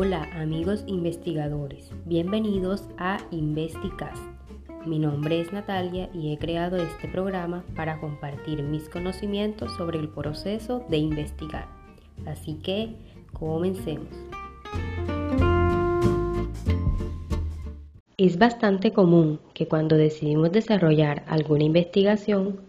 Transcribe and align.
Hola 0.00 0.28
amigos 0.32 0.84
investigadores, 0.86 1.90
bienvenidos 2.04 2.84
a 2.98 3.18
Investicast. 3.32 4.22
Mi 4.86 4.96
nombre 5.00 5.40
es 5.40 5.52
Natalia 5.52 6.08
y 6.14 6.32
he 6.32 6.38
creado 6.38 6.76
este 6.76 7.08
programa 7.08 7.64
para 7.74 7.98
compartir 7.98 8.62
mis 8.62 8.88
conocimientos 8.88 9.74
sobre 9.76 9.98
el 9.98 10.08
proceso 10.08 10.86
de 10.88 10.98
investigar. 10.98 11.66
Así 12.26 12.60
que, 12.62 12.94
comencemos. 13.32 14.06
Es 18.16 18.38
bastante 18.38 18.92
común 18.92 19.40
que 19.52 19.66
cuando 19.66 19.96
decidimos 19.96 20.52
desarrollar 20.52 21.24
alguna 21.26 21.64
investigación 21.64 22.60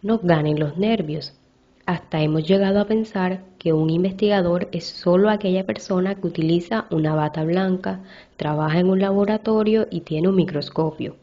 nos 0.00 0.22
ganen 0.22 0.58
los 0.58 0.78
nervios 0.78 1.38
hasta 1.86 2.22
hemos 2.22 2.46
llegado 2.46 2.80
a 2.80 2.86
pensar 2.86 3.42
que 3.58 3.72
un 3.72 3.90
investigador 3.90 4.68
es 4.72 4.84
solo 4.84 5.30
aquella 5.30 5.66
persona 5.66 6.14
que 6.14 6.26
utiliza 6.26 6.86
una 6.90 7.14
bata 7.14 7.42
blanca, 7.44 8.00
trabaja 8.36 8.78
en 8.78 8.88
un 8.88 9.00
laboratorio 9.00 9.88
y 9.90 10.02
tiene 10.02 10.28
un 10.28 10.36
microscopio. 10.36 11.16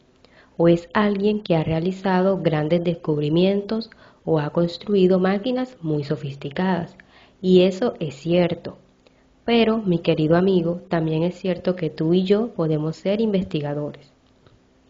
O 0.56 0.68
es 0.68 0.90
alguien 0.92 1.42
que 1.42 1.56
ha 1.56 1.64
realizado 1.64 2.42
grandes 2.42 2.84
descubrimientos 2.84 3.90
o 4.24 4.38
ha 4.38 4.50
construido 4.50 5.18
máquinas 5.18 5.78
muy 5.80 6.04
sofisticadas. 6.04 6.94
Y 7.40 7.62
eso 7.62 7.94
es 7.98 8.14
cierto. 8.16 8.76
Pero, 9.46 9.78
mi 9.78 10.00
querido 10.00 10.36
amigo, 10.36 10.82
también 10.88 11.22
es 11.22 11.36
cierto 11.36 11.74
que 11.74 11.88
tú 11.88 12.12
y 12.12 12.24
yo 12.24 12.48
podemos 12.48 12.96
ser 12.96 13.22
investigadores. 13.22 14.12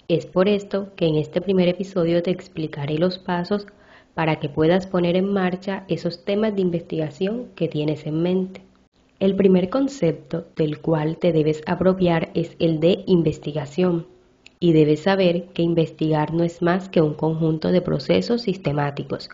Es 0.08 0.26
por 0.26 0.48
esto 0.48 0.88
que 0.96 1.06
en 1.06 1.14
este 1.14 1.40
primer 1.40 1.68
episodio 1.68 2.20
te 2.22 2.32
explicaré 2.32 2.98
los 2.98 3.18
pasos 3.18 3.68
para 4.14 4.40
que 4.40 4.48
puedas 4.48 4.86
poner 4.86 5.16
en 5.16 5.32
marcha 5.32 5.84
esos 5.88 6.24
temas 6.24 6.54
de 6.54 6.62
investigación 6.62 7.46
que 7.54 7.68
tienes 7.68 8.06
en 8.06 8.22
mente. 8.22 8.62
El 9.18 9.36
primer 9.36 9.68
concepto 9.68 10.46
del 10.56 10.80
cual 10.80 11.18
te 11.18 11.32
debes 11.32 11.62
apropiar 11.66 12.30
es 12.34 12.56
el 12.58 12.80
de 12.80 13.04
investigación 13.06 14.06
y 14.60 14.72
debes 14.72 15.00
saber 15.00 15.44
que 15.54 15.62
investigar 15.62 16.34
no 16.34 16.44
es 16.44 16.62
más 16.62 16.88
que 16.88 17.00
un 17.00 17.14
conjunto 17.14 17.72
de 17.72 17.80
procesos 17.80 18.42
sistemáticos, 18.42 19.30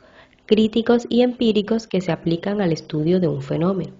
críticos 0.47 1.07
y 1.09 1.23
empíricos 1.23 1.87
que 1.87 2.01
se 2.01 2.13
aplican 2.13 2.61
al 2.61 2.73
estudio 2.73 3.19
de 3.19 3.29
un 3.29 3.43
fenómeno. 3.43 3.93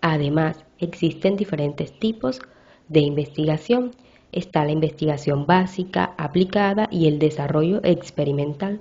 Además, 0.00 0.64
existen 0.78 1.36
diferentes 1.36 1.98
tipos 1.98 2.40
de 2.88 3.00
investigación. 3.00 3.90
Está 4.32 4.64
la 4.64 4.70
investigación 4.70 5.46
básica, 5.46 6.14
aplicada 6.16 6.88
y 6.90 7.08
el 7.08 7.18
desarrollo 7.18 7.80
experimental. 7.82 8.80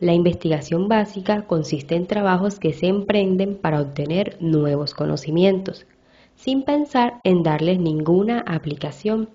La 0.00 0.12
investigación 0.12 0.88
básica 0.88 1.46
consiste 1.46 1.94
en 1.94 2.06
trabajos 2.06 2.58
que 2.58 2.72
se 2.72 2.86
emprenden 2.86 3.56
para 3.56 3.80
obtener 3.80 4.36
nuevos 4.40 4.92
conocimientos, 4.92 5.86
sin 6.34 6.64
pensar 6.64 7.20
en 7.22 7.44
darles 7.44 7.78
ninguna 7.78 8.40
aplicación. 8.40 9.30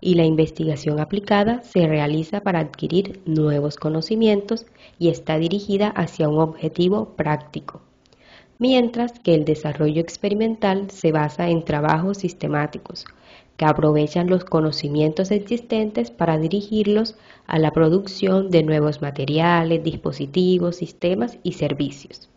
Y 0.00 0.14
la 0.14 0.24
investigación 0.24 1.00
aplicada 1.00 1.62
se 1.62 1.86
realiza 1.88 2.42
para 2.42 2.60
adquirir 2.60 3.20
nuevos 3.26 3.76
conocimientos 3.76 4.66
y 5.00 5.08
está 5.08 5.36
dirigida 5.38 5.88
hacia 5.88 6.28
un 6.28 6.38
objetivo 6.38 7.16
práctico. 7.16 7.82
Mientras 8.60 9.12
que 9.20 9.34
el 9.34 9.44
desarrollo 9.44 10.00
experimental 10.00 10.90
se 10.90 11.12
basa 11.12 11.48
en 11.48 11.64
trabajos 11.64 12.18
sistemáticos, 12.18 13.04
que 13.56 13.64
aprovechan 13.64 14.28
los 14.28 14.44
conocimientos 14.44 15.30
existentes 15.30 16.10
para 16.10 16.38
dirigirlos 16.38 17.16
a 17.46 17.58
la 17.58 17.70
producción 17.70 18.50
de 18.50 18.64
nuevos 18.64 19.00
materiales, 19.00 19.84
dispositivos, 19.84 20.76
sistemas 20.76 21.38
y 21.44 21.52
servicios. 21.52 22.30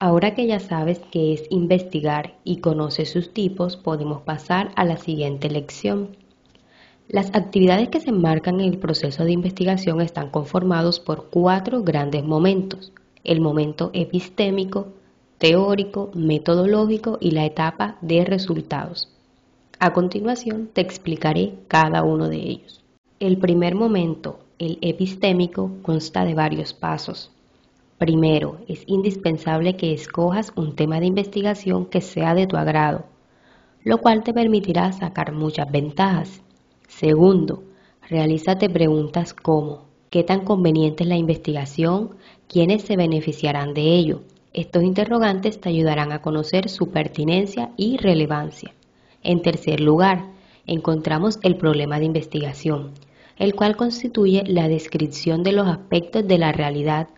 Ahora 0.00 0.34
que 0.34 0.46
ya 0.46 0.58
sabes 0.58 1.00
qué 1.12 1.34
es 1.34 1.44
investigar 1.50 2.34
y 2.42 2.56
conoces 2.56 3.10
sus 3.10 3.32
tipos, 3.32 3.76
podemos 3.76 4.22
pasar 4.22 4.72
a 4.74 4.84
la 4.84 4.96
siguiente 4.96 5.50
lección. 5.50 6.16
Las 7.06 7.34
actividades 7.34 7.90
que 7.90 8.00
se 8.00 8.10
enmarcan 8.10 8.60
en 8.60 8.72
el 8.72 8.78
proceso 8.78 9.24
de 9.24 9.32
investigación 9.32 10.00
están 10.00 10.30
conformados 10.30 11.00
por 11.00 11.30
cuatro 11.30 11.82
grandes 11.82 12.24
momentos. 12.24 12.92
El 13.24 13.40
momento 13.40 13.90
epistémico, 13.92 14.88
teórico, 15.40 16.10
metodológico 16.12 17.16
y 17.18 17.30
la 17.30 17.46
etapa 17.46 17.96
de 18.02 18.26
resultados. 18.26 19.08
A 19.78 19.94
continuación 19.94 20.68
te 20.70 20.82
explicaré 20.82 21.54
cada 21.66 22.02
uno 22.02 22.28
de 22.28 22.36
ellos. 22.36 22.84
El 23.20 23.38
primer 23.38 23.74
momento, 23.74 24.40
el 24.58 24.76
epistémico, 24.82 25.70
consta 25.80 26.26
de 26.26 26.34
varios 26.34 26.74
pasos. 26.74 27.30
Primero, 27.96 28.58
es 28.68 28.84
indispensable 28.86 29.76
que 29.76 29.94
escojas 29.94 30.52
un 30.56 30.76
tema 30.76 31.00
de 31.00 31.06
investigación 31.06 31.86
que 31.86 32.02
sea 32.02 32.34
de 32.34 32.46
tu 32.46 32.58
agrado, 32.58 33.06
lo 33.82 33.96
cual 33.96 34.22
te 34.22 34.34
permitirá 34.34 34.92
sacar 34.92 35.32
muchas 35.32 35.72
ventajas. 35.72 36.42
Segundo, 36.86 37.62
realízate 38.10 38.68
preguntas 38.68 39.32
como 39.32 39.86
¿qué 40.10 40.22
tan 40.22 40.44
conveniente 40.44 41.04
es 41.04 41.08
la 41.08 41.16
investigación? 41.16 42.10
¿Quiénes 42.46 42.82
se 42.82 42.98
beneficiarán 42.98 43.72
de 43.72 43.94
ello? 43.94 44.20
Estos 44.52 44.82
interrogantes 44.82 45.60
te 45.60 45.68
ayudarán 45.68 46.10
a 46.10 46.22
conocer 46.22 46.68
su 46.68 46.90
pertinencia 46.90 47.70
y 47.76 47.98
relevancia. 47.98 48.74
En 49.22 49.42
tercer 49.42 49.78
lugar, 49.78 50.24
encontramos 50.66 51.38
el 51.42 51.56
problema 51.56 52.00
de 52.00 52.06
investigación, 52.06 52.92
el 53.36 53.54
cual 53.54 53.76
constituye 53.76 54.42
la 54.46 54.66
descripción 54.66 55.44
de 55.44 55.52
los 55.52 55.68
aspectos 55.68 56.26
de 56.26 56.38
la 56.38 56.50
realidad 56.50 57.08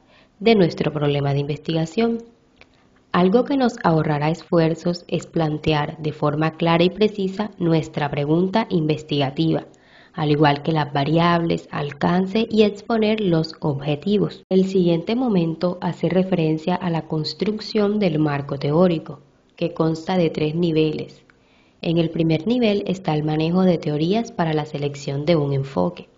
de 0.40 0.54
nuestro 0.54 0.92
problema 0.92 1.32
de 1.32 1.40
investigación. 1.40 2.18
Algo 3.12 3.44
que 3.44 3.56
nos 3.56 3.76
ahorrará 3.82 4.28
esfuerzos 4.28 5.04
es 5.08 5.26
plantear 5.26 5.96
de 5.98 6.12
forma 6.12 6.52
clara 6.52 6.84
y 6.84 6.90
precisa 6.90 7.50
nuestra 7.58 8.10
pregunta 8.10 8.66
investigativa, 8.68 9.64
al 10.14 10.30
igual 10.30 10.62
que 10.62 10.72
las 10.72 10.92
variables, 10.92 11.68
alcance 11.70 12.46
y 12.50 12.62
exponer 12.62 13.20
los 13.20 13.54
objetivos. 13.60 14.44
El 14.48 14.66
siguiente 14.66 15.16
momento 15.16 15.78
hace 15.80 16.08
referencia 16.08 16.74
a 16.74 16.90
la 16.90 17.02
construcción 17.02 17.98
del 17.98 18.18
marco 18.18 18.58
teórico, 18.58 19.20
que 19.56 19.74
consta 19.74 20.16
de 20.16 20.30
tres 20.30 20.54
niveles, 20.54 21.22
en 21.84 21.98
el 21.98 22.10
primer 22.10 22.46
nivel 22.46 22.84
está 22.86 23.12
el 23.12 23.24
manejo 23.24 23.62
de 23.62 23.76
teorías 23.76 24.30
para 24.30 24.54
la 24.54 24.66
selección 24.66 25.26
de 25.26 25.34
un 25.34 25.52
enfoque. 25.52 26.08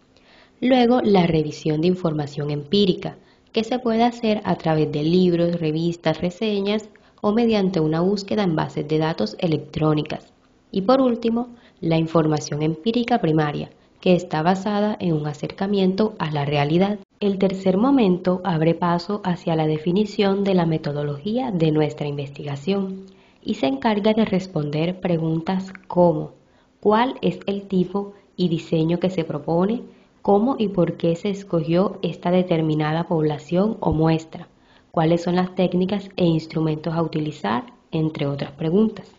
Luego, 0.61 1.01
la 1.01 1.27
revisión 1.27 1.81
de 1.81 1.89
información 1.89 2.51
empírica, 2.51 3.17
que 3.51 3.65
se 3.65 3.79
puede 3.79 4.03
hacer 4.03 4.43
a 4.45 4.57
través 4.57 4.93
de 4.93 5.03
libros, 5.03 5.59
revistas, 5.59 6.21
reseñas 6.21 6.91
o 7.23 7.33
mediante 7.33 7.81
una 7.81 8.03
búsqueda 8.03 8.43
en 8.43 8.55
bases 8.55 8.87
de 8.87 8.99
datos 8.99 9.37
electrónicas. 9.39 10.35
Y 10.71 10.83
por 10.83 11.01
último, 11.01 11.49
la 11.81 11.97
información 11.97 12.63
empírica 12.63 13.19
primaria, 13.19 13.71
que 14.05 14.15
está 14.15 14.43
basada 14.43 14.99
en 15.01 15.15
un 15.15 15.27
acercamiento 15.27 16.15
a 16.19 16.31
la 16.31 16.45
realidad. 16.45 16.99
El 17.21 17.39
tercer 17.39 17.79
momento 17.79 18.43
abre 18.45 18.75
paso 18.75 19.23
hacia 19.25 19.57
la 19.57 19.67
definición 19.67 20.45
de 20.45 20.53
la 20.53 20.67
metodología 20.67 21.51
de 21.51 21.71
nuestra 21.71 22.07
investigación 22.07 23.07
y 23.43 23.55
se 23.55 23.67
encarga 23.67 24.13
de 24.13 24.27
responder 24.27 25.01
preguntas 25.01 25.73
como 25.87 26.33
¿cuál 26.81 27.15
es 27.23 27.41
el 27.47 27.63
tipo 27.63 28.13
y 28.37 28.51
diseño 28.51 29.01
que 29.01 29.09
se 29.09 29.25
propone? 29.25 29.81
¿Cómo 30.21 30.57
y 30.59 30.69
por 30.69 30.99
qué 30.99 31.17
se 31.17 31.31
escogió 31.31 31.99
esta 32.03 32.31
determinada 32.31 33.05
población 33.05 33.79
o 33.81 33.95
muestra? 33.95 34.49
¿Cuáles 34.91 35.23
son 35.23 35.37
las 35.37 35.55
técnicas 35.55 36.11
e 36.17 36.27
instrumentos 36.27 36.93
a 36.93 37.01
utilizar? 37.01 37.73
Entre 37.91 38.27
otras 38.27 38.53
preguntas. 38.53 39.11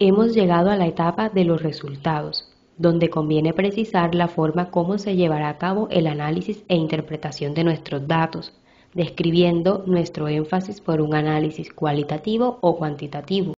Hemos 0.00 0.34
llegado 0.34 0.68
a 0.68 0.76
la 0.76 0.88
etapa 0.88 1.28
de 1.28 1.44
los 1.44 1.62
resultados, 1.62 2.48
donde 2.78 3.10
conviene 3.10 3.52
precisar 3.52 4.14
la 4.14 4.28
forma 4.28 4.70
como 4.70 4.98
se 4.98 5.16
llevará 5.16 5.48
a 5.48 5.58
cabo 5.58 5.88
el 5.90 6.06
análisis 6.06 6.64
e 6.68 6.76
interpretación 6.76 7.52
de 7.52 7.64
nuestros 7.64 8.06
datos, 8.06 8.54
describiendo 8.94 9.82
nuestro 9.86 10.28
énfasis 10.28 10.80
por 10.80 11.00
un 11.00 11.14
análisis 11.14 11.72
cualitativo 11.72 12.58
o 12.62 12.76
cuantitativo. 12.76 13.54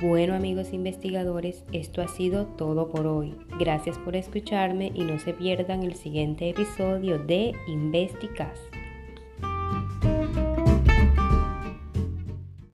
Bueno 0.00 0.34
amigos 0.34 0.72
investigadores, 0.72 1.64
esto 1.72 2.02
ha 2.02 2.08
sido 2.08 2.46
todo 2.46 2.88
por 2.88 3.08
hoy. 3.08 3.34
Gracias 3.58 3.98
por 3.98 4.14
escucharme 4.14 4.92
y 4.94 5.02
no 5.02 5.18
se 5.18 5.32
pierdan 5.32 5.82
el 5.82 5.96
siguiente 5.96 6.48
episodio 6.50 7.18
de 7.18 7.52
Investicast. 7.66 8.77